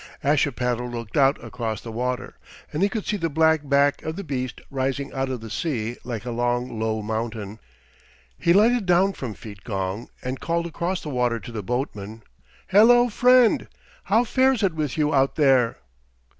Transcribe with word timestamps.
Ashipattle 0.23 0.89
looked 0.89 1.15
out 1.15 1.37
across 1.43 1.79
the 1.81 1.91
water, 1.91 2.35
and 2.73 2.81
he 2.81 2.89
could 2.89 3.05
see 3.05 3.17
the 3.17 3.29
black 3.29 3.69
back 3.69 4.01
of 4.01 4.15
the 4.15 4.23
beast 4.23 4.59
rising 4.71 5.13
out 5.13 5.29
of 5.29 5.41
the 5.41 5.49
sea 5.51 5.95
like 6.03 6.25
a 6.25 6.31
long 6.31 6.79
low 6.79 7.03
mountain. 7.03 7.59
He 8.39 8.51
lighted 8.51 8.87
down 8.87 9.13
from 9.13 9.35
Feetgong 9.35 10.09
and 10.23 10.39
called 10.39 10.65
across 10.65 11.01
the 11.01 11.09
water 11.09 11.39
to 11.41 11.51
the 11.51 11.61
boatman, 11.61 12.23
"Hello, 12.69 13.09
friend! 13.09 13.67
How 14.05 14.23
fares 14.23 14.63
it 14.63 14.73
with 14.73 14.97
you 14.97 15.13
out 15.13 15.35
there?" 15.35 15.77